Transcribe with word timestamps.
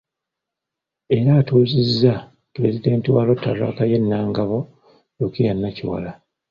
Era 1.17 1.31
atuuzizza 1.41 2.13
Pulezidenti 2.53 3.07
wa 3.15 3.21
Rotaract 3.27 3.79
ye 3.91 3.99
Nangabo, 4.01 4.57
Lukiya 5.17 5.53
Nakiwala. 5.55 6.11